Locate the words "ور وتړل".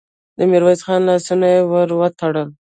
1.71-2.49